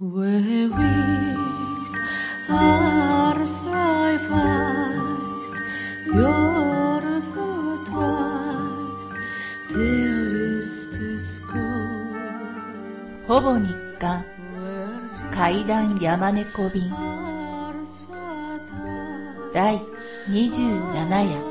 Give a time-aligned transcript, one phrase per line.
[0.00, 0.14] ほぼ
[13.58, 14.24] 日刊
[15.32, 16.92] 階段山猫便
[19.52, 19.80] 第
[20.28, 21.42] 27夜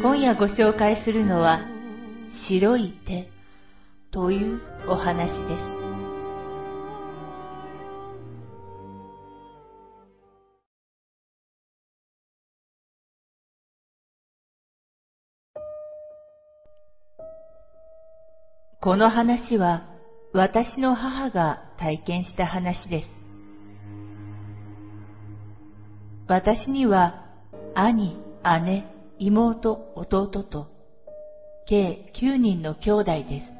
[0.00, 1.58] 今夜ご紹介するのは
[2.28, 3.35] 白い手
[4.10, 5.86] というお話です。
[18.86, 19.82] この話は
[20.32, 23.20] 私の母が体験した話です。
[26.28, 27.24] 私には
[27.74, 28.16] 兄、
[28.62, 28.84] 姉、
[29.18, 30.68] 妹、弟と
[31.66, 33.55] 計9人の兄弟です。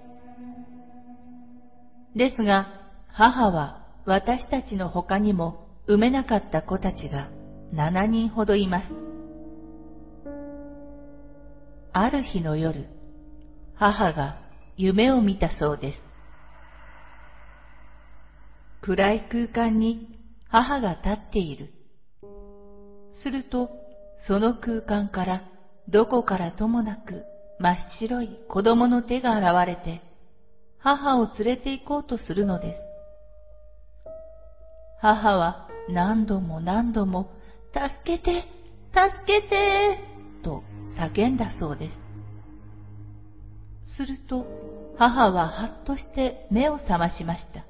[2.16, 2.66] ですが
[3.08, 7.28] 母は私たちの他にも産めなかった子たちが
[7.74, 8.96] 7人ほどいます。
[11.92, 12.88] ある日の夜、
[13.74, 14.38] 母が
[14.76, 16.06] 夢を見たそうです。
[18.80, 20.08] 暗い空間に
[20.48, 21.72] 母が立っている。
[23.12, 23.70] すると、
[24.16, 25.42] その空間から
[25.88, 27.24] どこからともなく
[27.58, 30.02] 真っ白い子供の手が現れて、
[30.86, 32.86] 母を連れて行こうとするのです。
[35.00, 37.28] 母は何度も何度も、
[37.72, 38.44] 助けて、
[38.94, 39.98] 助けて、
[40.44, 42.08] と叫んだそうです。
[43.84, 44.46] すると、
[44.96, 47.64] 母ははっとして目を覚ましました。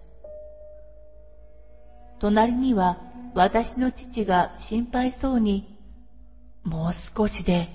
[2.19, 2.99] 隣には
[3.35, 5.65] 私の父が心配そうに、
[6.65, 7.71] もう少しで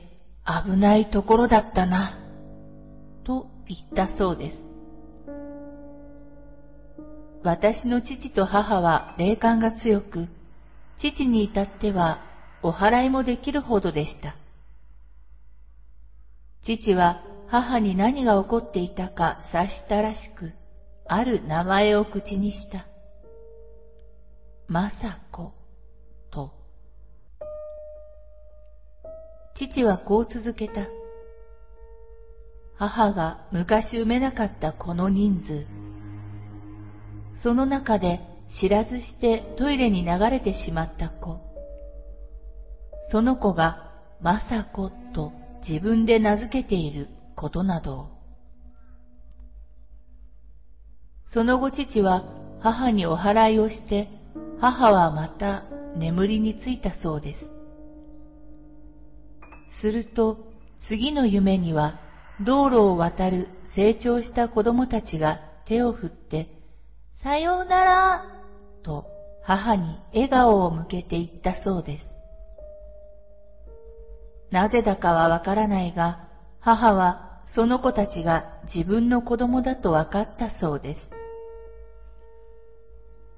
[0.46, 2.12] 危ないところだったな、
[3.24, 4.71] と言ったそうです。
[7.44, 10.28] 私の父と母は霊感が強く、
[10.96, 12.20] 父に至っては
[12.62, 14.36] お祓いもできるほどでした。
[16.62, 20.54] 父は母に何が起こっていたか察したらしく、
[21.08, 22.86] ある名前を口にした。
[24.68, 25.54] まさこ、
[26.30, 26.54] と。
[29.56, 30.82] 父はこう続けた。
[32.76, 35.81] 母が昔産めなかったこの人数。
[37.34, 41.40] その中で知らずしてトイレに流れてしまった子。
[43.10, 43.78] その子が
[44.22, 45.32] まさこと
[45.68, 48.10] 自分で名付けていることなど。
[51.26, 52.24] その後父は
[52.60, 54.10] 母にお祓いをして、
[54.60, 55.64] 母はまた
[55.96, 57.52] 眠りについたそうです。
[59.70, 60.38] すると
[60.78, 61.96] 次の夢には
[62.42, 66.61] 道路を渡る成長した子供たちが手を振って、
[67.14, 68.26] さようなら
[68.84, 69.06] と
[69.44, 72.10] 母に笑顔を向けて言ったそうです。
[74.52, 76.20] なぜだかはわからないが、
[76.60, 81.12] 母はその子たちが自分の子供だと分かったそうです。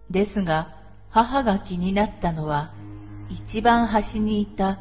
[0.10, 0.70] ですが、
[1.10, 2.72] 母が気になったのは、
[3.30, 4.80] 一番端にいた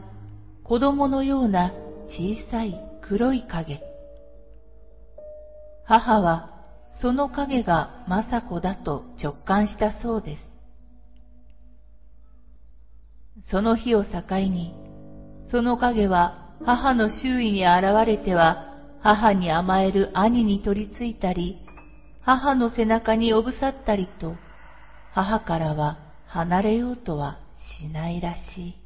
[0.64, 1.72] 子供のような
[2.06, 3.82] 小さい黒い影。
[5.84, 6.46] 母は
[6.92, 10.52] その影が雅子だと直感したそうです。
[13.42, 14.74] その日を境に、
[15.46, 18.68] その影は母の周囲に現れては、
[19.00, 21.58] 母に甘える兄に取り付いたり、
[22.20, 24.36] 母の背中におぶさったりと、
[25.12, 28.81] 母からは離れようとはしないらしい。